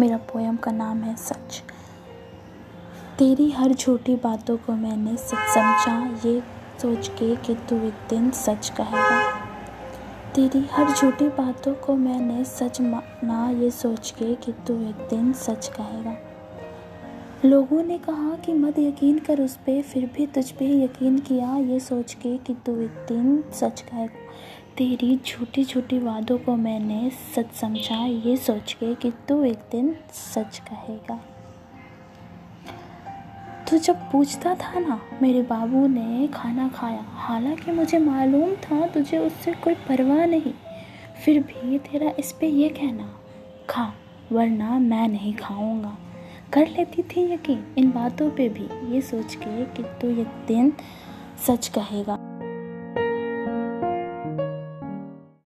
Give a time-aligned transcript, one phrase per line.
[0.00, 1.62] मेरा पोयम का नाम है सच।
[3.18, 6.42] तेरी हर झूठी बातों को मैंने सच समझा, ये
[6.82, 9.48] सोच के कि तू एक दिन सच कहेगा।
[10.34, 15.32] तेरी हर झूठी बातों को मैंने सच माना, ये सोच के कि तू एक दिन
[15.32, 16.16] सच कहेगा।
[17.44, 21.56] लोगों ने कहा कि मत यकीन कर उस पर फिर भी तुझ पे यकीन किया,
[21.56, 24.18] ये सोच के कि तू एक दिन सच कहेगा।
[24.78, 29.96] तेरी झूठी झूठी वादों को मैंने सच समझा, ये सोच के कि तू एक दिन
[30.12, 31.20] सच कहेगा।
[33.70, 39.18] तो जब पूछता था ना, मेरे बाबू ने खाना खाया। हालाँकि मुझे मालूम था तुझे
[39.18, 40.54] उससे कोई परवाह नहीं।
[41.24, 43.18] फिर भी तेरा इस पे ये कहना,
[43.70, 43.92] खा,
[44.32, 45.98] वरना मैं नहीं खाऊँगा।
[46.52, 50.72] कर लेती थी यकीन इन बातों पे भी, ये सोच के कि तू एक दिन
[51.46, 52.17] सच कहेगा।